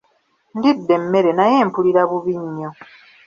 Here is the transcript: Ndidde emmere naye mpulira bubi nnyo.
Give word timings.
Ndidde 0.57 0.91
emmere 0.99 1.31
naye 1.39 1.57
mpulira 1.67 2.01
bubi 2.09 2.33
nnyo. 2.41 2.69